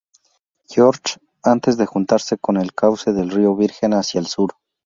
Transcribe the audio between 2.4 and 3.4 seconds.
el cauce del